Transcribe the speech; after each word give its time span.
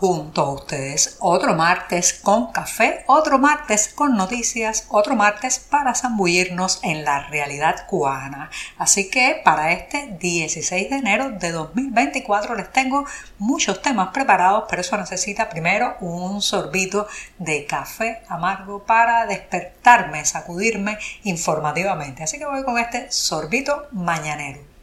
junto 0.00 0.42
a 0.42 0.52
ustedes. 0.52 1.16
Otro 1.20 1.54
martes 1.54 2.12
con 2.12 2.52
café, 2.52 3.04
otro 3.06 3.38
martes 3.38 3.88
con 3.94 4.16
noticias, 4.16 4.86
otro 4.88 5.14
martes 5.16 5.58
para 5.58 5.94
zambullirnos 5.94 6.80
en 6.82 7.04
la 7.04 7.28
realidad 7.28 7.86
cubana. 7.86 8.50
Así 8.78 9.08
que 9.08 9.40
para 9.44 9.72
este 9.72 10.16
16 10.18 10.90
de 10.90 10.96
enero 10.96 11.30
de 11.30 11.52
2024 11.52 12.54
les 12.54 12.72
tengo 12.72 13.06
muchos 13.38 13.80
temas 13.82 14.08
preparados, 14.08 14.64
pero 14.68 14.82
eso 14.82 14.96
necesita 14.96 15.48
primero 15.48 15.96
un 16.00 16.42
sorbito 16.42 17.06
de 17.38 17.66
café 17.66 18.22
amargo 18.28 18.84
para 18.84 19.26
despertarme, 19.26 20.24
sacudirme 20.24 20.98
informativamente. 21.24 22.24
Así 22.24 22.38
que 22.38 22.46
voy 22.46 22.64
con 22.64 22.78
este 22.78 23.10
sorbito 23.10 23.86
mañanero. 23.92 24.73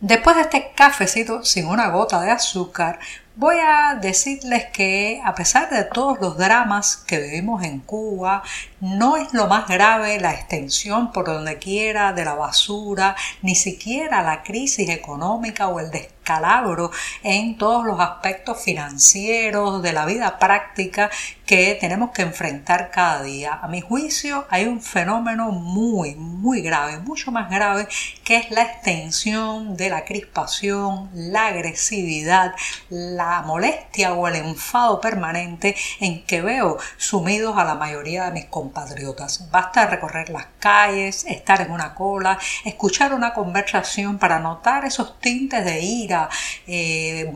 Después 0.00 0.36
de 0.36 0.42
este 0.42 0.70
cafecito 0.76 1.44
sin 1.44 1.66
una 1.66 1.88
gota 1.88 2.20
de 2.20 2.30
azúcar, 2.30 3.00
voy 3.34 3.56
a 3.60 3.96
decirles 4.00 4.66
que 4.72 5.20
a 5.24 5.34
pesar 5.34 5.70
de 5.70 5.82
todos 5.82 6.20
los 6.20 6.36
dramas 6.38 6.96
que 6.96 7.18
vivimos 7.18 7.64
en 7.64 7.80
Cuba, 7.80 8.44
no 8.80 9.16
es 9.16 9.34
lo 9.34 9.48
más 9.48 9.66
grave 9.66 10.20
la 10.20 10.34
extensión 10.34 11.10
por 11.10 11.26
donde 11.26 11.58
quiera 11.58 12.12
de 12.12 12.24
la 12.24 12.34
basura, 12.34 13.16
ni 13.42 13.56
siquiera 13.56 14.22
la 14.22 14.44
crisis 14.44 14.88
económica 14.88 15.66
o 15.66 15.80
el 15.80 15.90
descalabro 16.28 16.90
en 17.22 17.56
todos 17.56 17.86
los 17.86 17.98
aspectos 18.00 18.62
financieros 18.62 19.82
de 19.82 19.92
la 19.94 20.04
vida 20.04 20.38
práctica 20.38 21.10
que 21.46 21.78
tenemos 21.80 22.10
que 22.10 22.20
enfrentar 22.20 22.90
cada 22.90 23.22
día. 23.22 23.58
A 23.62 23.68
mi 23.68 23.80
juicio 23.80 24.46
hay 24.50 24.66
un 24.66 24.82
fenómeno 24.82 25.50
muy, 25.50 26.14
muy 26.14 26.60
grave, 26.60 26.98
mucho 26.98 27.32
más 27.32 27.48
grave, 27.48 27.88
que 28.22 28.36
es 28.36 28.50
la 28.50 28.64
extensión 28.64 29.74
de 29.74 29.88
la 29.88 30.04
crispación, 30.04 31.08
la 31.14 31.46
agresividad, 31.46 32.54
la 32.90 33.40
molestia 33.40 34.12
o 34.12 34.28
el 34.28 34.36
enfado 34.36 35.00
permanente 35.00 35.74
en 36.00 36.26
que 36.26 36.42
veo 36.42 36.76
sumidos 36.98 37.56
a 37.56 37.64
la 37.64 37.76
mayoría 37.76 38.26
de 38.26 38.32
mis 38.32 38.44
compatriotas. 38.44 39.50
Basta 39.50 39.86
recorrer 39.86 40.28
las 40.28 40.48
calles, 40.58 41.24
estar 41.26 41.62
en 41.62 41.70
una 41.70 41.94
cola, 41.94 42.38
escuchar 42.66 43.14
una 43.14 43.32
conversación 43.32 44.18
para 44.18 44.38
notar 44.38 44.84
esos 44.84 45.18
tintes 45.18 45.64
de 45.64 45.80
ira, 45.80 46.17
eh, 46.66 47.30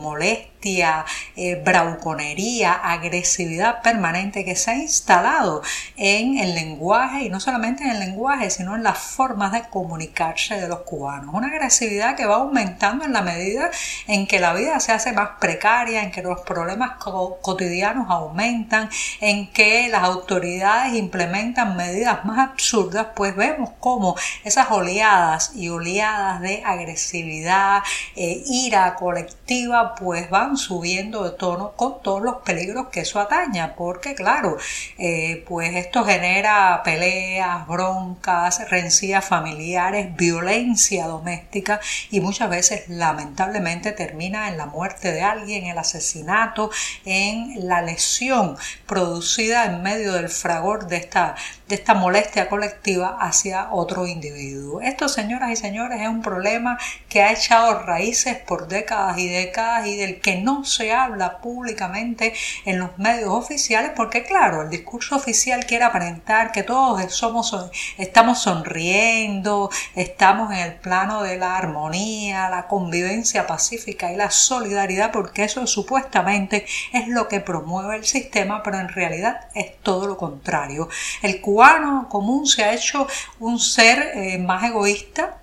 eh, 0.65 1.61
brauconería, 1.63 2.73
agresividad 2.73 3.81
permanente 3.81 4.45
que 4.45 4.55
se 4.55 4.71
ha 4.71 4.75
instalado 4.75 5.61
en 5.97 6.37
el 6.37 6.55
lenguaje 6.55 7.23
y 7.23 7.29
no 7.29 7.39
solamente 7.39 7.83
en 7.83 7.91
el 7.91 7.99
lenguaje, 7.99 8.49
sino 8.49 8.75
en 8.75 8.83
las 8.83 8.97
formas 8.97 9.51
de 9.51 9.63
comunicarse 9.69 10.59
de 10.59 10.67
los 10.67 10.79
cubanos. 10.79 11.33
Una 11.33 11.47
agresividad 11.47 12.15
que 12.15 12.25
va 12.25 12.35
aumentando 12.35 13.05
en 13.05 13.13
la 13.13 13.21
medida 13.21 13.69
en 14.07 14.27
que 14.27 14.39
la 14.39 14.53
vida 14.53 14.79
se 14.79 14.91
hace 14.91 15.13
más 15.13 15.31
precaria, 15.39 16.03
en 16.03 16.11
que 16.11 16.21
los 16.21 16.41
problemas 16.41 16.97
cotidianos 16.97 18.07
aumentan, 18.09 18.89
en 19.21 19.47
que 19.51 19.89
las 19.89 20.03
autoridades 20.03 20.93
implementan 20.93 21.75
medidas 21.75 22.23
más 22.25 22.39
absurdas, 22.39 23.07
pues 23.15 23.35
vemos 23.35 23.71
cómo 23.79 24.15
esas 24.43 24.71
oleadas 24.71 25.51
y 25.55 25.69
oleadas 25.69 26.41
de 26.41 26.63
agresividad, 26.65 27.81
eh, 28.15 28.43
ira 28.47 28.95
colectiva, 28.95 29.95
pues 29.95 30.29
van 30.29 30.52
subiendo 30.57 31.23
de 31.23 31.31
tono 31.31 31.73
con 31.75 32.01
todos 32.01 32.21
los 32.21 32.37
peligros 32.37 32.87
que 32.89 33.01
eso 33.01 33.19
ataña, 33.19 33.75
porque 33.75 34.15
claro, 34.15 34.57
eh, 34.97 35.43
pues 35.47 35.75
esto 35.75 36.03
genera 36.05 36.81
peleas, 36.83 37.67
broncas, 37.67 38.69
rencillas 38.69 39.25
familiares, 39.25 40.15
violencia 40.15 41.07
doméstica 41.07 41.79
y 42.11 42.19
muchas 42.19 42.49
veces 42.49 42.89
lamentablemente 42.89 43.91
termina 43.91 44.49
en 44.49 44.57
la 44.57 44.65
muerte 44.65 45.11
de 45.11 45.21
alguien, 45.21 45.65
el 45.65 45.77
asesinato, 45.77 46.71
en 47.05 47.67
la 47.67 47.81
lesión 47.81 48.57
producida 48.85 49.65
en 49.65 49.83
medio 49.83 50.13
del 50.13 50.29
fragor 50.29 50.87
de 50.87 50.97
esta, 50.97 51.35
de 51.67 51.75
esta 51.75 51.93
molestia 51.93 52.49
colectiva 52.49 53.17
hacia 53.19 53.71
otro 53.71 54.05
individuo. 54.05 54.81
Esto, 54.81 55.07
señoras 55.07 55.51
y 55.51 55.55
señores, 55.55 56.01
es 56.01 56.07
un 56.07 56.21
problema 56.21 56.77
que 57.07 57.23
ha 57.23 57.31
echado 57.31 57.79
raíces 57.79 58.37
por 58.37 58.67
décadas 58.67 59.17
y 59.17 59.29
décadas 59.29 59.87
y 59.87 59.95
del 59.95 60.19
que 60.19 60.35
no 60.35 60.65
se 60.65 60.91
habla 60.91 61.39
públicamente 61.39 62.33
en 62.65 62.79
los 62.79 62.97
medios 62.97 63.29
oficiales 63.29 63.91
porque 63.95 64.23
claro, 64.23 64.61
el 64.61 64.69
discurso 64.69 65.15
oficial 65.15 65.65
quiere 65.65 65.85
aparentar 65.85 66.51
que 66.51 66.63
todos 66.63 67.13
somos, 67.13 67.55
estamos 67.97 68.41
sonriendo, 68.41 69.69
estamos 69.95 70.51
en 70.51 70.59
el 70.59 70.73
plano 70.75 71.23
de 71.23 71.37
la 71.37 71.57
armonía, 71.57 72.49
la 72.49 72.67
convivencia 72.67 73.47
pacífica 73.47 74.11
y 74.11 74.15
la 74.17 74.31
solidaridad 74.31 75.11
porque 75.11 75.45
eso 75.45 75.65
supuestamente 75.65 76.65
es 76.91 77.07
lo 77.07 77.27
que 77.27 77.39
promueve 77.39 77.95
el 77.95 78.05
sistema, 78.05 78.61
pero 78.63 78.79
en 78.79 78.89
realidad 78.89 79.47
es 79.55 79.77
todo 79.81 80.07
lo 80.07 80.17
contrario. 80.17 80.89
El 81.21 81.39
cubano 81.41 81.62
común 82.09 82.45
se 82.45 82.63
ha 82.63 82.73
hecho 82.73 83.07
un 83.39 83.59
ser 83.59 84.11
eh, 84.15 84.37
más 84.37 84.63
egoísta, 84.63 85.42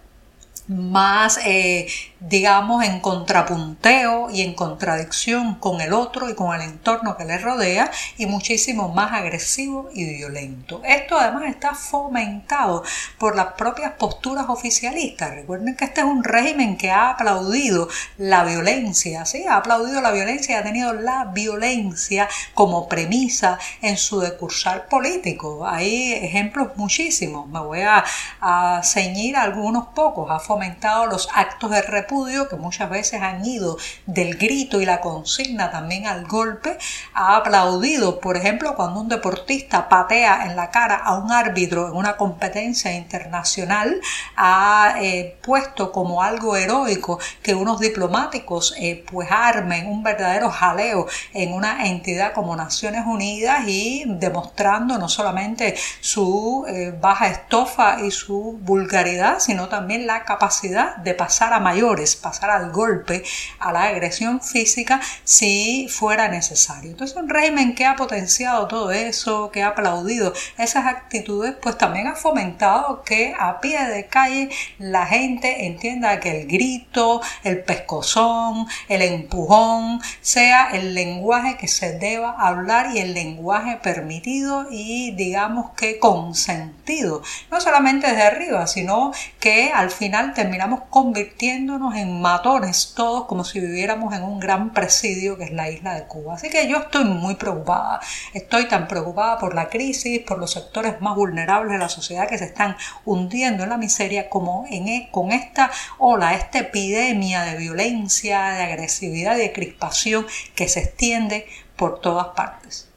más, 0.71 1.41
eh, 1.45 1.89
digamos, 2.21 2.85
en 2.85 3.01
contrapunteo 3.01 4.31
y 4.31 4.43
en 4.43 4.55
contradicción 4.55 5.57
con 5.57 5.81
el 5.81 5.93
otro 5.93 6.31
y 6.31 6.35
con 6.35 6.55
el 6.55 6.63
entorno 6.63 7.17
que 7.17 7.25
le 7.25 7.39
rodea 7.39 7.91
y 8.19 8.27
muchísimo 8.27 8.89
más 8.89 9.13
agresivo 9.13 9.89
y 9.93 10.05
violento. 10.05 10.81
Esto 10.85 11.19
además 11.19 11.45
está 11.49 11.75
fomentado 11.75 12.85
por 13.19 13.35
las 13.35 13.55
propias 13.55 13.93
posturas 13.93 14.47
oficialistas. 14.49 15.35
Recuerden 15.35 15.75
que 15.77 15.87
este 15.87 16.03
es 16.03 16.07
un 16.07 16.23
régimen 16.23 16.77
que 16.77 16.91
ha 16.91 17.11
aplaudido 17.11 17.89
la 18.17 18.45
violencia, 18.45 19.25
¿sí? 19.25 19.45
Ha 19.47 19.57
aplaudido 19.57 20.01
la 20.01 20.13
violencia 20.13 20.61
ha 20.61 20.63
tenido 20.63 20.93
la 20.93 21.25
violencia 21.25 22.29
como 22.55 22.89
premisa 22.89 23.59
en 23.83 23.97
su 23.97 24.21
decursar 24.21 24.87
político. 24.87 25.67
Hay 25.67 26.13
ejemplos 26.13 26.77
muchísimos. 26.77 27.49
Me 27.49 27.61
voy 27.61 27.81
a, 27.81 28.05
a 28.41 28.83
ceñir 28.85 29.37
algunos 29.37 29.89
pocos. 29.89 30.31
Los 31.09 31.28
actos 31.34 31.71
de 31.71 31.82
repudio 31.82 32.48
que 32.48 32.56
muchas 32.56 32.91
veces 32.91 33.22
han 33.22 33.44
ido 33.44 33.78
del 34.06 34.37
grito 34.37 34.81
y 34.81 34.84
la 34.84 35.00
consigna 35.00 35.71
también 35.71 36.06
al 36.06 36.26
golpe. 36.26 36.76
Ha 37.15 37.37
aplaudido, 37.37 38.21
por 38.21 38.37
ejemplo, 38.37 38.75
cuando 38.76 39.00
un 39.00 39.09
deportista 39.09 39.88
patea 39.88 40.47
en 40.47 40.56
la 40.56 40.71
cara 40.71 40.97
a 40.97 41.16
un 41.16 41.32
árbitro 41.32 41.88
en 41.88 41.97
una 41.97 42.16
competencia 42.16 42.93
internacional, 42.93 44.00
ha 44.37 44.97
eh, 45.00 45.38
puesto 45.43 45.93
como 45.93 46.22
algo 46.22 46.56
heroico 46.56 47.19
que 47.42 47.54
unos 47.54 47.81
diplomáticos 47.81 48.75
eh, 48.78 49.04
pues 49.10 49.28
armen 49.31 49.87
un 49.87 50.03
verdadero 50.03 50.50
jaleo 50.50 51.06
en 51.32 51.53
una 51.53 51.87
entidad 51.87 52.32
como 52.34 52.56
Naciones 52.56 53.04
Unidas 53.06 53.66
y 53.66 54.04
demostrando 54.06 54.98
no 54.98 55.09
solamente 55.09 55.77
su 56.00 56.65
eh, 56.69 56.94
baja 57.00 57.28
estofa 57.28 58.00
y 58.03 58.10
su 58.10 58.59
vulgaridad, 58.62 59.38
sino 59.38 59.69
también 59.69 60.06
la 60.06 60.25
capacidad 60.25 60.50
de 61.03 61.15
pasar 61.15 61.53
a 61.53 61.61
mayores, 61.61 62.16
pasar 62.16 62.50
al 62.50 62.72
golpe, 62.72 63.22
a 63.61 63.72
la 63.72 63.84
agresión 63.84 64.41
física 64.41 65.00
si 65.22 65.87
fuera 65.88 66.28
necesario. 66.28 66.91
Entonces 66.91 67.16
un 67.16 67.28
régimen 67.28 67.75
que 67.75 67.87
ha 67.87 67.94
potenciado 67.94 68.66
todo 68.66 68.91
eso, 68.91 69.50
que 69.53 69.62
ha 69.62 69.69
aplaudido 69.69 70.33
esas 70.59 70.87
actitudes, 70.87 71.54
pues 71.63 71.78
también 71.78 72.09
ha 72.09 72.16
fomentado 72.16 73.03
que 73.03 73.34
a 73.39 73.60
pie 73.60 73.84
de 73.86 74.07
calle 74.07 74.51
la 74.78 75.07
gente 75.07 75.66
entienda 75.66 76.19
que 76.19 76.41
el 76.41 76.47
grito, 76.48 77.21
el 77.45 77.63
pescozón, 77.63 78.66
el 78.89 79.03
empujón 79.03 80.01
sea 80.21 80.71
el 80.72 80.95
lenguaje 80.95 81.57
que 81.57 81.69
se 81.69 81.98
deba 81.98 82.33
hablar 82.33 82.95
y 82.95 82.98
el 82.98 83.15
lenguaje 83.15 83.77
permitido 83.77 84.66
y 84.71 85.13
digamos 85.13 85.71
que 85.77 85.98
consentido, 85.98 87.22
no 87.51 87.60
solamente 87.60 88.09
desde 88.09 88.22
arriba, 88.22 88.66
sino 88.66 89.13
que 89.39 89.71
al 89.72 89.91
final 89.91 90.34
terminamos 90.41 90.84
convirtiéndonos 90.89 91.95
en 91.97 92.22
matones 92.22 92.95
todos 92.97 93.27
como 93.27 93.45
si 93.45 93.60
viviéramos 93.60 94.15
en 94.15 94.22
un 94.22 94.41
gran 94.41 94.72
presidio 94.72 95.37
que 95.37 95.45
es 95.45 95.53
la 95.53 95.69
isla 95.69 95.95
de 95.95 96.04
Cuba. 96.04 96.37
Así 96.37 96.48
que 96.48 96.66
yo 96.66 96.78
estoy 96.78 97.04
muy 97.04 97.34
preocupada. 97.34 98.01
Estoy 98.33 98.66
tan 98.66 98.89
preocupada 98.89 99.37
por 99.39 99.54
la 99.54 99.69
crisis, 99.69 100.21
por 100.21 100.39
los 100.39 100.53
sectores 100.53 100.98
más 101.03 101.15
vulnerables 101.15 101.72
de 101.72 101.78
la 101.78 101.91
sociedad 101.91 102.27
que 102.27 102.39
se 102.39 102.47
están 102.47 102.75
hundiendo 103.04 103.65
en 103.65 103.69
la 103.69 103.77
miseria 103.77 104.31
como 104.31 104.65
en, 104.71 104.89
e, 104.89 105.10
con 105.13 105.31
esta 105.31 105.71
ola, 105.98 106.33
esta 106.33 106.60
epidemia 106.60 107.42
de 107.42 107.59
violencia, 107.59 108.53
de 108.53 108.63
agresividad 108.63 109.37
de 109.37 109.53
crispación 109.53 110.27
que 110.54 110.69
se 110.69 110.81
extiende 110.81 111.47
por 111.77 112.01
todas 112.01 112.28
partes. 112.28 112.90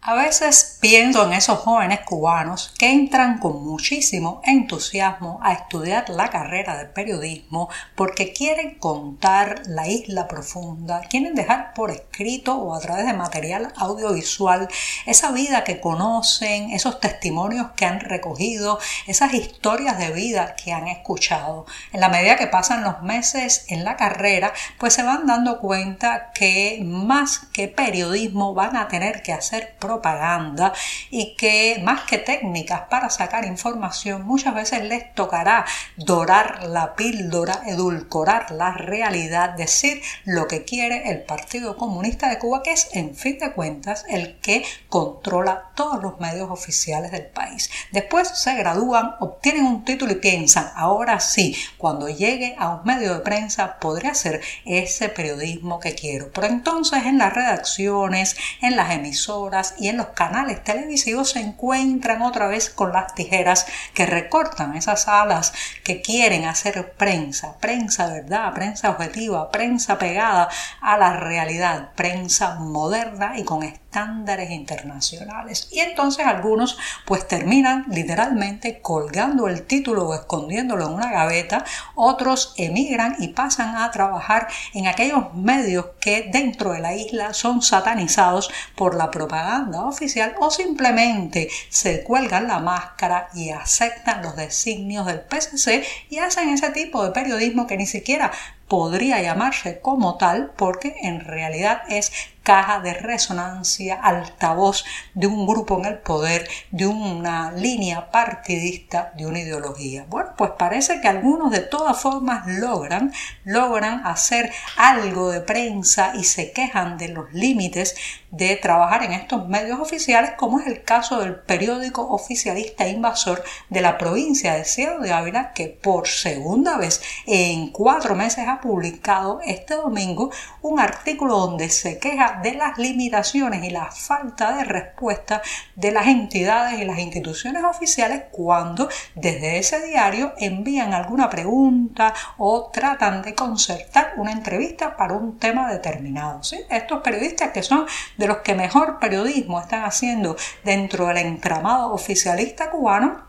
A 0.00 0.14
veces 0.14 0.78
pienso 0.80 1.26
en 1.26 1.32
esos 1.32 1.58
jóvenes 1.58 2.00
cubanos 2.00 2.72
que 2.78 2.90
entran 2.90 3.38
con 3.40 3.64
muchísimo 3.64 4.40
entusiasmo 4.44 5.40
a 5.42 5.52
estudiar 5.52 6.08
la 6.08 6.30
carrera 6.30 6.78
de 6.78 6.86
periodismo 6.86 7.68
porque 7.96 8.32
quieren 8.32 8.78
contar 8.78 9.62
la 9.66 9.88
isla 9.88 10.28
profunda, 10.28 11.00
quieren 11.10 11.34
dejar 11.34 11.74
por 11.74 11.90
escrito 11.90 12.56
o 12.56 12.74
a 12.74 12.80
través 12.80 13.06
de 13.06 13.12
material 13.12 13.72
audiovisual 13.76 14.68
esa 15.04 15.32
vida 15.32 15.64
que 15.64 15.80
conocen, 15.80 16.70
esos 16.70 17.00
testimonios 17.00 17.72
que 17.72 17.84
han 17.84 17.98
recogido, 17.98 18.78
esas 19.08 19.34
historias 19.34 19.98
de 19.98 20.12
vida 20.12 20.54
que 20.54 20.72
han 20.72 20.86
escuchado. 20.86 21.66
En 21.92 22.00
la 22.00 22.08
medida 22.08 22.36
que 22.36 22.46
pasan 22.46 22.84
los 22.84 23.02
meses 23.02 23.66
en 23.68 23.84
la 23.84 23.96
carrera, 23.96 24.54
pues 24.78 24.94
se 24.94 25.02
van 25.02 25.26
dando 25.26 25.58
cuenta 25.58 26.30
que 26.32 26.80
más 26.84 27.40
que 27.52 27.66
periodismo 27.66 28.54
van 28.54 28.76
a 28.76 28.86
tener 28.86 29.22
que 29.22 29.32
hacer 29.32 29.76
propaganda 29.88 30.74
y 31.08 31.34
que 31.34 31.80
más 31.82 32.02
que 32.02 32.18
técnicas 32.18 32.82
para 32.90 33.08
sacar 33.08 33.46
información 33.46 34.26
muchas 34.26 34.54
veces 34.54 34.84
les 34.84 35.14
tocará 35.14 35.64
dorar 35.96 36.64
la 36.64 36.94
píldora, 36.94 37.62
edulcorar 37.66 38.50
la 38.50 38.72
realidad, 38.72 39.54
decir 39.56 40.02
lo 40.24 40.46
que 40.46 40.64
quiere 40.64 41.10
el 41.10 41.22
Partido 41.22 41.78
Comunista 41.78 42.28
de 42.28 42.38
Cuba, 42.38 42.62
que 42.62 42.72
es 42.72 42.90
en 42.92 43.14
fin 43.14 43.38
de 43.38 43.52
cuentas 43.54 44.04
el 44.08 44.38
que 44.40 44.62
controla 44.90 45.70
todos 45.74 46.02
los 46.02 46.20
medios 46.20 46.50
oficiales 46.50 47.10
del 47.10 47.26
país. 47.26 47.70
Después 47.90 48.28
se 48.28 48.54
gradúan, 48.56 49.14
obtienen 49.20 49.64
un 49.64 49.84
título 49.86 50.12
y 50.12 50.16
piensan, 50.16 50.70
ahora 50.74 51.18
sí, 51.20 51.56
cuando 51.78 52.10
llegue 52.10 52.56
a 52.58 52.74
un 52.74 52.84
medio 52.84 53.14
de 53.14 53.20
prensa 53.20 53.78
podré 53.78 54.08
hacer 54.08 54.42
ese 54.66 55.08
periodismo 55.08 55.80
que 55.80 55.94
quiero. 55.94 56.30
Pero 56.32 56.46
entonces 56.46 57.06
en 57.06 57.16
las 57.16 57.32
redacciones, 57.32 58.36
en 58.60 58.76
las 58.76 58.90
emisoras 58.90 59.74
y 59.78 59.88
en 59.88 59.96
los 59.96 60.08
canales 60.08 60.62
televisivos 60.62 61.30
se 61.30 61.40
encuentran 61.40 62.22
otra 62.22 62.46
vez 62.46 62.70
con 62.70 62.92
las 62.92 63.14
tijeras 63.14 63.66
que 63.94 64.06
recortan 64.06 64.76
esas 64.76 65.08
alas 65.08 65.52
que 65.84 66.00
quieren 66.02 66.44
hacer 66.44 66.92
prensa, 66.92 67.56
prensa 67.58 68.08
verdad, 68.08 68.52
prensa 68.54 68.90
objetiva, 68.90 69.50
prensa 69.50 69.98
pegada 69.98 70.48
a 70.80 70.98
la 70.98 71.14
realidad, 71.14 71.90
prensa 71.94 72.56
moderna 72.56 73.38
y 73.38 73.44
con 73.44 73.62
estándares 73.88 74.50
internacionales. 74.50 75.68
Y 75.72 75.80
entonces 75.80 76.26
algunos 76.26 76.76
pues 77.06 77.26
terminan 77.26 77.86
literalmente 77.88 78.80
colgando 78.80 79.48
el 79.48 79.62
título 79.62 80.06
o 80.06 80.14
escondiéndolo 80.14 80.86
en 80.86 80.92
una 80.92 81.10
gaveta, 81.10 81.64
otros 81.94 82.54
emigran 82.58 83.16
y 83.18 83.28
pasan 83.28 83.76
a 83.76 83.90
trabajar 83.90 84.48
en 84.74 84.86
aquellos 84.88 85.32
medios 85.34 85.86
que 86.00 86.28
dentro 86.30 86.72
de 86.72 86.80
la 86.80 86.94
isla 86.94 87.32
son 87.32 87.62
satanizados 87.62 88.50
por 88.76 88.94
la 88.94 89.10
propaganda 89.10 89.84
oficial 89.86 90.34
o 90.38 90.50
simplemente 90.50 91.48
se 91.70 92.04
cuelgan 92.04 92.46
la 92.46 92.58
máscara 92.58 93.30
y 93.34 93.50
aceptan 93.50 94.22
los 94.22 94.36
designios 94.36 95.06
del 95.06 95.20
PCC 95.20 95.82
y 96.10 96.18
hacen 96.18 96.50
ese 96.50 96.70
tipo 96.70 97.02
de 97.04 97.12
periodismo 97.12 97.66
que 97.66 97.78
ni 97.78 97.86
siquiera 97.86 98.32
podría 98.68 99.22
llamarse 99.22 99.80
como 99.80 100.18
tal 100.18 100.52
porque 100.56 100.94
en 101.02 101.20
realidad 101.20 101.82
es 101.88 102.12
caja 102.42 102.80
de 102.80 102.94
resonancia, 102.94 103.94
altavoz 103.94 104.84
de 105.14 105.26
un 105.26 105.46
grupo 105.46 105.78
en 105.78 105.84
el 105.84 105.98
poder, 105.98 106.48
de 106.70 106.86
una 106.86 107.52
línea 107.52 108.10
partidista, 108.10 109.12
de 109.16 109.26
una 109.26 109.40
ideología. 109.40 110.06
Bueno, 110.08 110.30
pues 110.36 110.52
parece 110.58 111.00
que 111.00 111.08
algunos 111.08 111.50
de 111.50 111.60
todas 111.60 112.00
formas 112.00 112.46
logran, 112.46 113.12
logran 113.44 114.06
hacer 114.06 114.50
algo 114.76 115.30
de 115.30 115.40
prensa 115.40 116.12
y 116.14 116.24
se 116.24 116.52
quejan 116.52 116.96
de 116.98 117.08
los 117.08 117.32
límites 117.32 117.94
de 118.30 118.56
trabajar 118.56 119.02
en 119.02 119.12
estos 119.12 119.48
medios 119.48 119.80
oficiales, 119.80 120.32
como 120.36 120.60
es 120.60 120.66
el 120.66 120.82
caso 120.84 121.20
del 121.20 121.36
periódico 121.36 122.08
oficialista 122.08 122.86
invasor 122.86 123.42
de 123.70 123.80
la 123.80 123.96
provincia 123.96 124.54
de 124.54 124.64
Cielo 124.64 125.00
de 125.00 125.12
Ávila, 125.12 125.52
que 125.52 125.68
por 125.68 126.08
segunda 126.08 126.76
vez 126.76 127.00
en 127.26 127.70
cuatro 127.70 128.14
meses 128.14 128.46
ha 128.48 128.60
publicado 128.60 129.40
este 129.44 129.74
domingo 129.74 130.30
un 130.62 130.80
artículo 130.80 131.38
donde 131.38 131.70
se 131.70 131.98
queja 131.98 132.27
de 132.42 132.54
las 132.54 132.78
limitaciones 132.78 133.64
y 133.64 133.70
la 133.70 133.90
falta 133.90 134.56
de 134.56 134.64
respuesta 134.64 135.42
de 135.74 135.92
las 135.92 136.06
entidades 136.06 136.80
y 136.80 136.84
las 136.84 136.98
instituciones 136.98 137.64
oficiales 137.64 138.24
cuando 138.30 138.88
desde 139.14 139.58
ese 139.58 139.84
diario 139.86 140.32
envían 140.38 140.94
alguna 140.94 141.28
pregunta 141.30 142.14
o 142.36 142.70
tratan 142.70 143.22
de 143.22 143.34
concertar 143.34 144.14
una 144.16 144.32
entrevista 144.32 144.96
para 144.96 145.14
un 145.14 145.38
tema 145.38 145.70
determinado. 145.70 146.40
Estos 146.70 147.02
periodistas 147.02 147.50
que 147.50 147.62
son 147.62 147.86
de 148.16 148.26
los 148.26 148.38
que 148.38 148.54
mejor 148.54 148.98
periodismo 148.98 149.60
están 149.60 149.84
haciendo 149.84 150.36
dentro 150.64 151.06
del 151.06 151.18
entramado 151.18 151.92
oficialista 151.92 152.70
cubano, 152.70 153.28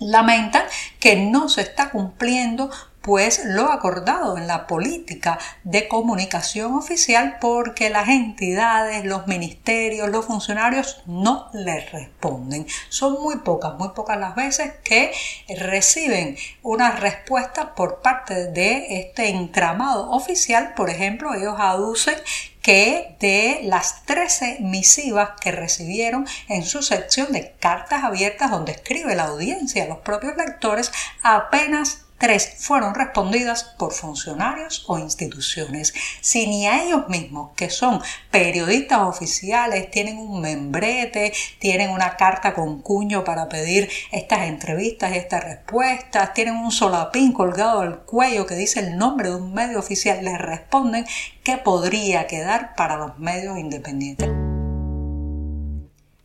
lamentan 0.00 0.62
que 0.98 1.16
no 1.16 1.48
se 1.48 1.60
está 1.60 1.90
cumpliendo 1.90 2.70
pues 3.02 3.44
lo 3.44 3.72
acordado 3.72 4.36
en 4.36 4.46
la 4.46 4.66
política 4.66 5.38
de 5.64 5.88
comunicación 5.88 6.74
oficial 6.74 7.38
porque 7.40 7.90
las 7.90 8.08
entidades, 8.08 9.04
los 9.04 9.26
ministerios, 9.26 10.08
los 10.10 10.26
funcionarios 10.26 11.02
no 11.06 11.48
les 11.52 11.90
responden. 11.92 12.66
Son 12.88 13.22
muy 13.22 13.36
pocas, 13.36 13.74
muy 13.74 13.90
pocas 13.90 14.18
las 14.18 14.34
veces 14.34 14.72
que 14.84 15.12
reciben 15.48 16.36
una 16.62 16.92
respuesta 16.92 17.74
por 17.74 18.02
parte 18.02 18.46
de 18.48 19.00
este 19.00 19.28
entramado 19.28 20.10
oficial. 20.10 20.74
Por 20.74 20.90
ejemplo, 20.90 21.34
ellos 21.34 21.54
aducen 21.58 22.16
que 22.62 23.16
de 23.20 23.60
las 23.64 24.04
13 24.04 24.58
misivas 24.60 25.30
que 25.40 25.50
recibieron 25.50 26.26
en 26.48 26.62
su 26.62 26.82
sección 26.82 27.32
de 27.32 27.54
cartas 27.58 28.04
abiertas 28.04 28.50
donde 28.50 28.72
escribe 28.72 29.14
la 29.16 29.24
audiencia, 29.24 29.86
los 29.86 29.98
propios 29.98 30.36
lectores, 30.36 30.92
apenas 31.22 32.04
Tres 32.20 32.52
fueron 32.58 32.94
respondidas 32.94 33.64
por 33.64 33.94
funcionarios 33.94 34.84
o 34.88 34.98
instituciones. 34.98 35.94
Si 36.20 36.46
ni 36.46 36.66
a 36.66 36.84
ellos 36.84 37.08
mismos, 37.08 37.52
que 37.56 37.70
son 37.70 38.02
periodistas 38.30 38.98
oficiales, 39.00 39.90
tienen 39.90 40.18
un 40.18 40.42
membrete, 40.42 41.32
tienen 41.58 41.88
una 41.88 42.18
carta 42.18 42.52
con 42.52 42.82
cuño 42.82 43.24
para 43.24 43.48
pedir 43.48 43.88
estas 44.12 44.42
entrevistas 44.42 45.14
y 45.14 45.16
estas 45.16 45.44
respuestas, 45.44 46.34
tienen 46.34 46.56
un 46.56 46.70
solapín 46.70 47.32
colgado 47.32 47.80
al 47.80 48.00
cuello 48.00 48.46
que 48.46 48.54
dice 48.54 48.80
el 48.80 48.98
nombre 48.98 49.30
de 49.30 49.36
un 49.36 49.54
medio 49.54 49.78
oficial, 49.78 50.22
les 50.22 50.36
responden 50.36 51.06
que 51.42 51.56
podría 51.56 52.26
quedar 52.26 52.74
para 52.74 52.98
los 52.98 53.18
medios 53.18 53.56
independientes. 53.58 54.28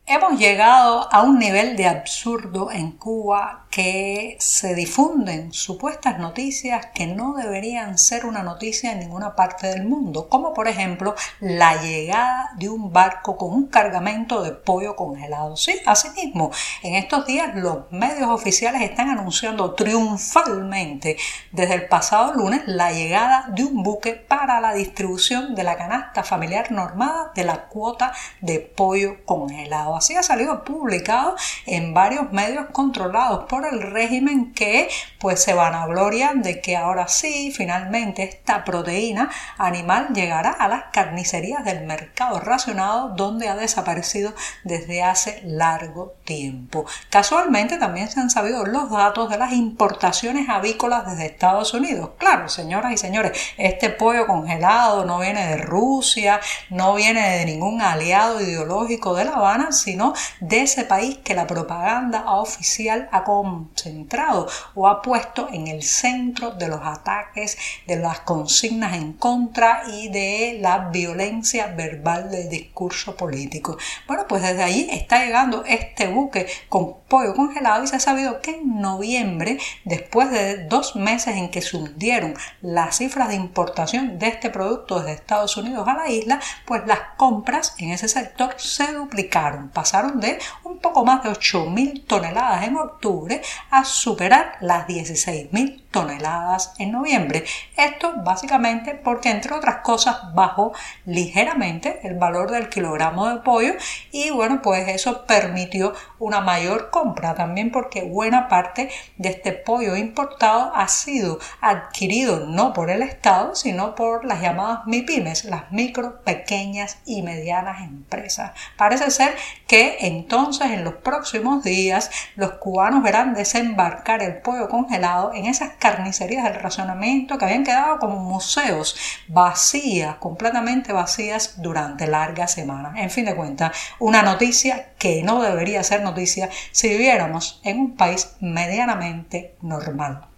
Hemos 0.07 0.37
llegado 0.37 1.11
a 1.11 1.23
un 1.23 1.39
nivel 1.39 1.75
de 1.75 1.87
absurdo 1.87 2.69
en 2.69 2.91
Cuba 2.91 3.64
que 3.75 4.37
se 4.39 4.73
difunden 4.73 5.51
supuestas 5.51 6.17
noticias 6.17 6.85
que 6.93 7.07
no 7.07 7.33
deberían 7.33 7.97
ser 7.97 8.25
una 8.25 8.41
noticia 8.41 8.93
en 8.93 8.99
ninguna 8.99 9.35
parte 9.35 9.67
del 9.67 9.83
mundo, 9.83 10.29
como 10.29 10.53
por 10.53 10.69
ejemplo 10.69 11.13
la 11.41 11.81
llegada 11.81 12.51
de 12.55 12.69
un 12.69 12.93
barco 12.93 13.35
con 13.35 13.51
un 13.51 13.67
cargamento 13.67 14.41
de 14.43 14.53
pollo 14.53 14.95
congelado. 14.95 15.57
Sí, 15.57 15.75
asimismo, 15.85 16.51
en 16.83 16.95
estos 16.95 17.25
días 17.25 17.53
los 17.55 17.91
medios 17.91 18.29
oficiales 18.29 18.81
están 18.81 19.09
anunciando 19.09 19.73
triunfalmente 19.73 21.17
desde 21.51 21.73
el 21.73 21.89
pasado 21.89 22.33
lunes 22.33 22.61
la 22.67 22.93
llegada 22.93 23.49
de 23.49 23.65
un 23.65 23.83
buque 23.83 24.13
para 24.13 24.61
la 24.61 24.73
distribución 24.73 25.53
de 25.53 25.63
la 25.63 25.75
canasta 25.75 26.23
familiar 26.23 26.71
normada 26.71 27.33
de 27.35 27.43
la 27.43 27.65
cuota 27.65 28.13
de 28.39 28.61
pollo 28.61 29.25
congelado. 29.25 29.97
Así 29.97 30.15
ha 30.15 30.23
salido 30.23 30.63
publicado 30.63 31.35
en 31.65 31.93
varios 31.93 32.31
medios 32.31 32.67
controlados 32.71 33.43
por 33.49 33.64
el 33.69 33.81
régimen 33.81 34.53
que 34.53 34.89
pues 35.19 35.41
se 35.41 35.53
van 35.53 35.73
a 35.73 35.87
gloriar 35.87 36.35
de 36.35 36.61
que 36.61 36.77
ahora 36.77 37.07
sí, 37.07 37.51
finalmente 37.55 38.23
esta 38.23 38.63
proteína 38.63 39.29
animal 39.57 40.09
llegará 40.13 40.51
a 40.51 40.67
las 40.67 40.83
carnicerías 40.91 41.63
del 41.65 41.85
mercado 41.85 42.39
racionado 42.39 43.09
donde 43.09 43.47
ha 43.47 43.55
desaparecido 43.55 44.33
desde 44.63 45.03
hace 45.03 45.41
largo 45.43 46.15
tiempo. 46.25 46.85
Casualmente 47.09 47.77
también 47.77 48.09
se 48.09 48.19
han 48.19 48.29
sabido 48.29 48.65
los 48.65 48.89
datos 48.89 49.29
de 49.29 49.37
las 49.37 49.53
importaciones 49.53 50.49
avícolas 50.49 51.05
desde 51.05 51.25
Estados 51.25 51.73
Unidos. 51.73 52.11
Claro, 52.17 52.49
señoras 52.49 52.91
y 52.91 52.97
señores, 52.97 53.37
este 53.57 53.89
pollo 53.89 54.27
congelado 54.27 55.05
no 55.05 55.19
viene 55.19 55.47
de 55.47 55.57
Rusia, 55.57 56.39
no 56.69 56.95
viene 56.95 57.37
de 57.37 57.45
ningún 57.45 57.81
aliado 57.81 58.41
ideológico 58.41 59.15
de 59.15 59.25
La 59.25 59.33
Habana, 59.33 59.71
sino 59.71 60.13
de 60.39 60.61
ese 60.61 60.85
país 60.85 61.17
que 61.23 61.35
la 61.35 61.47
propaganda 61.47 62.31
oficial 62.31 63.09
ha 63.11 63.23
comprado 63.23 63.54
concentrado 63.55 64.47
o 64.73 64.87
ha 64.87 65.01
puesto 65.01 65.47
en 65.51 65.67
el 65.67 65.83
centro 65.83 66.51
de 66.51 66.67
los 66.67 66.81
ataques, 66.83 67.57
de 67.87 67.97
las 67.97 68.19
consignas 68.21 68.95
en 68.95 69.13
contra 69.13 69.83
y 69.87 70.09
de 70.09 70.57
la 70.61 70.89
violencia 70.89 71.67
verbal 71.67 72.29
del 72.31 72.49
discurso 72.49 73.15
político. 73.15 73.77
Bueno, 74.07 74.25
pues 74.27 74.41
desde 74.41 74.63
ahí 74.63 74.87
está 74.91 75.23
llegando 75.23 75.63
este 75.65 76.07
buque 76.07 76.47
con 76.69 76.95
pollo 77.07 77.35
congelado 77.35 77.83
y 77.83 77.87
se 77.87 77.95
ha 77.95 77.99
sabido 77.99 78.41
que 78.41 78.51
en 78.51 78.81
noviembre, 78.81 79.57
después 79.83 80.31
de 80.31 80.65
dos 80.65 80.95
meses 80.95 81.35
en 81.35 81.49
que 81.49 81.61
se 81.61 81.77
hundieron 81.77 82.35
las 82.61 82.97
cifras 82.97 83.29
de 83.29 83.35
importación 83.35 84.19
de 84.19 84.27
este 84.27 84.49
producto 84.49 84.99
desde 84.99 85.13
Estados 85.13 85.55
Unidos 85.57 85.87
a 85.87 85.93
la 85.93 86.09
isla, 86.09 86.39
pues 86.65 86.81
las 86.85 86.99
compras 87.17 87.75
en 87.77 87.91
ese 87.91 88.07
sector 88.07 88.55
se 88.57 88.91
duplicaron, 88.93 89.69
pasaron 89.69 90.19
de 90.19 90.39
un 90.63 90.79
poco 90.79 91.05
más 91.05 91.23
de 91.23 91.29
8.000 91.29 92.05
toneladas 92.05 92.67
en 92.67 92.77
octubre 92.77 93.34
a 93.71 93.85
superar 93.85 94.57
las 94.61 94.87
16.000 94.87 95.85
toneladas 95.95 96.73
en 96.77 96.91
noviembre. 96.91 97.45
Esto 97.77 98.15
básicamente 98.17 98.95
porque 98.95 99.29
entre 99.29 99.53
otras 99.53 99.77
cosas 99.77 100.33
bajó 100.33 100.73
ligeramente 101.05 102.01
el 102.03 102.15
valor 102.15 102.51
del 102.51 102.67
kilogramo 102.67 103.29
de 103.29 103.37
pollo 103.37 103.75
y 104.11 104.29
bueno 104.29 104.61
pues 104.61 104.89
eso 104.89 105.25
permitió 105.25 105.93
una 106.19 106.41
mayor 106.41 106.89
compra 106.89 107.33
también 107.33 107.71
porque 107.71 108.03
buena 108.03 108.49
parte 108.49 108.89
de 109.15 109.29
este 109.29 109.53
pollo 109.53 109.95
importado 109.95 110.73
ha 110.75 110.89
sido 110.89 111.39
adquirido 111.61 112.45
no 112.45 112.73
por 112.73 112.89
el 112.89 113.01
Estado 113.01 113.55
sino 113.55 113.95
por 113.95 114.25
las 114.25 114.41
llamadas 114.41 114.85
MIPIMES, 114.87 115.45
las 115.45 115.71
micro, 115.71 116.21
pequeñas 116.23 116.97
y 117.05 117.21
medianas 117.21 117.81
empresas. 117.81 118.51
Parece 118.75 119.09
ser 119.11 119.33
que 119.65 119.95
entonces 120.01 120.71
en 120.71 120.83
los 120.83 120.95
próximos 120.95 121.63
días 121.63 122.11
los 122.35 122.51
cubanos 122.55 123.01
verán 123.01 123.24
desembarcar 123.33 124.21
el 124.21 124.37
pollo 124.37 124.69
congelado 124.69 125.33
en 125.33 125.45
esas 125.45 125.71
carnicerías 125.79 126.43
del 126.43 126.61
razonamiento 126.61 127.37
que 127.37 127.45
habían 127.45 127.63
quedado 127.63 127.99
como 127.99 128.17
museos 128.19 128.95
vacías, 129.27 130.17
completamente 130.17 130.93
vacías 130.93 131.61
durante 131.61 132.07
largas 132.07 132.51
semanas. 132.51 132.93
En 132.97 133.09
fin 133.09 133.25
de 133.25 133.35
cuentas, 133.35 133.75
una 133.99 134.21
noticia 134.21 134.93
que 134.97 135.23
no 135.23 135.41
debería 135.41 135.83
ser 135.83 136.01
noticia 136.01 136.49
si 136.71 136.89
viviéramos 136.89 137.61
en 137.63 137.79
un 137.79 137.95
país 137.95 138.35
medianamente 138.39 139.55
normal. 139.61 140.34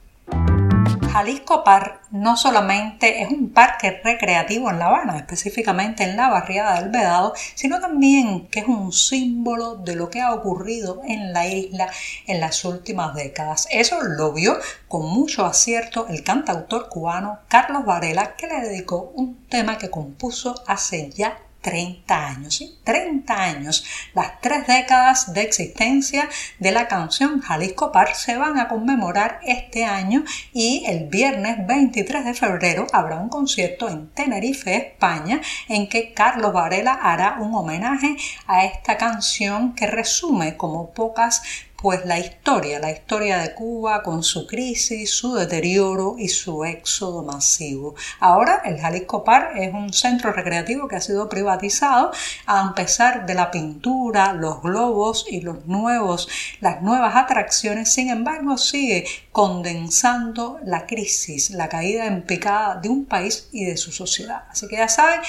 Jalisco 1.18 1.64
Park 1.64 2.02
no 2.12 2.38
solamente 2.38 3.24
es 3.24 3.32
un 3.32 3.50
parque 3.50 4.00
recreativo 4.04 4.70
en 4.70 4.78
La 4.78 4.86
Habana, 4.86 5.18
específicamente 5.18 6.04
en 6.04 6.16
la 6.16 6.30
barriada 6.30 6.80
del 6.80 6.92
Vedado, 6.92 7.34
sino 7.56 7.80
también 7.80 8.48
que 8.50 8.60
es 8.60 8.68
un 8.68 8.92
símbolo 8.94 9.78
de 9.78 9.96
lo 9.96 10.12
que 10.12 10.22
ha 10.22 10.32
ocurrido 10.32 11.02
en 11.08 11.34
la 11.34 11.48
isla 11.48 11.90
en 12.28 12.40
las 12.40 12.64
últimas 12.66 13.16
décadas. 13.16 13.68
Eso 13.72 14.00
lo 14.04 14.32
vio 14.32 14.60
con 14.88 15.08
mucho 15.08 15.44
acierto 15.44 16.06
el 16.08 16.24
cantautor 16.24 16.88
cubano 16.88 17.40
Carlos 17.48 17.84
Varela, 17.84 18.36
que 18.36 18.46
le 18.46 18.62
dedicó 18.62 19.12
un 19.16 19.48
tema 19.48 19.80
que 19.80 19.90
compuso 19.90 20.64
hace 20.68 21.10
ya 21.10 21.40
30 21.62 22.28
años, 22.28 22.56
¿sí? 22.56 22.78
30 22.84 23.34
años. 23.34 23.86
Las 24.14 24.40
tres 24.42 24.68
décadas 24.68 25.34
de 25.34 25.42
existencia 25.42 26.30
de 26.60 26.72
la 26.72 26.88
canción 26.88 27.42
Jalisco 27.42 27.92
Par 27.92 28.16
se 28.16 28.38
van 28.38 28.60
a 28.60 28.68
conmemorar 28.68 29.40
este 29.44 29.86
año 29.86 30.24
y 30.54 30.84
el 30.88 31.08
viernes 31.08 31.66
23 31.66 32.26
de 32.26 32.34
febrero 32.34 32.88
habrá 32.94 33.18
un 33.18 33.30
concierto 33.30 33.90
en 33.90 34.10
Tenerife, 34.10 34.76
España, 34.76 35.42
en 35.68 35.90
que 35.90 36.14
Carlos 36.14 36.54
Varela 36.54 36.94
hará 36.94 37.38
un 37.40 37.54
homenaje 37.54 38.16
a 38.46 38.66
esta 38.66 38.98
canción 38.98 39.76
que 39.76 39.88
resume 39.88 40.58
como 40.58 40.92
pocas 40.92 41.42
pues 41.82 42.06
la 42.06 42.18
historia, 42.18 42.80
la 42.80 42.92
historia 42.92 43.38
de 43.38 43.54
Cuba 43.54 44.02
con 44.02 44.24
su 44.24 44.48
crisis, 44.48 45.12
su 45.12 45.36
deterioro 45.36 46.16
y 46.18 46.28
su 46.28 46.66
éxodo 46.66 47.22
masivo. 47.24 47.94
Ahora 48.20 48.64
el 48.66 48.80
Jalisco 48.80 49.24
Park 49.24 49.52
es 49.56 49.74
un 49.74 49.94
centro 49.94 50.34
recreativo 50.34 50.88
que 50.88 50.96
ha 50.96 51.02
sido 51.02 51.30
privatizado 51.30 52.12
a 52.48 52.74
pesar 52.74 53.28
de 53.28 53.36
la 53.36 53.52
pintura, 53.52 54.34
los 54.34 54.62
globos 54.62 55.26
y 55.30 55.42
los 55.42 55.66
nuevos, 55.68 56.28
las 56.62 56.82
nuevas 56.82 57.16
atracciones, 57.16 57.94
sin 57.94 58.10
embargo 58.10 58.58
sigue 58.58 59.06
condensando 59.38 60.60
la 60.64 60.88
crisis, 60.88 61.52
la 61.52 61.70
caída 61.70 62.08
en 62.08 62.24
picada 62.24 62.78
de 62.82 62.90
un 62.90 63.06
país 63.06 63.50
y 63.52 63.66
de 63.66 63.78
su 63.78 63.92
sociedad. 63.92 64.46
Así 64.50 64.68
que 64.68 64.78
ya 64.78 64.88
saben, 64.88 65.20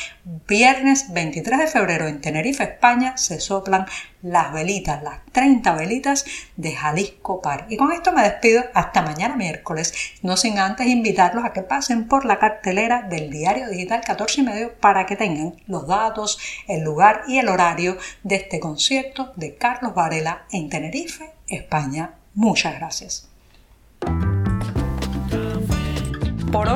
viernes 0.49 1.13
23 1.13 1.59
de 1.59 1.67
febrero 1.67 2.09
en 2.09 2.23
Tenerife, 2.23 2.65
España, 2.65 3.19
se 3.19 3.39
soplan 3.39 3.85
las 4.23 4.51
velitas, 4.55 5.03
las 5.03 5.19
30 5.33 5.75
velitas 5.75 6.25
de 6.57 6.75
Jalisco 6.75 7.43
Par. 7.43 7.67
Y 7.69 7.77
con 7.77 7.93
esto 7.93 8.13
me 8.13 8.23
despido 8.23 8.65
hasta 8.73 9.03
mañana 9.03 9.37
miércoles, 9.37 9.93
no 10.23 10.39
sin 10.39 10.59
antes 10.59 10.87
invitarlos 10.87 11.45
a 11.45 11.53
que 11.53 11.61
pasen 11.61 12.09
por 12.09 12.25
la 12.25 12.39
cartelera 12.39 13.03
del 13.03 13.29
diario 13.29 13.69
digital 13.69 14.01
14 14.01 14.41
y 14.41 14.45
medio 14.45 14.75
para 14.81 15.05
que 15.05 15.17
tengan 15.17 15.57
los 15.67 15.87
datos, 15.87 16.39
el 16.67 16.83
lugar 16.83 17.25
y 17.29 17.41
el 17.41 17.49
horario 17.51 17.99
de 18.23 18.37
este 18.37 18.59
concierto 18.59 19.35
de 19.37 19.57
Carlos 19.57 19.93
Varela 19.95 20.47
en 20.51 20.71
Tenerife, 20.71 21.35
España. 21.47 22.15
Muchas 22.33 22.75
gracias. 22.77 23.28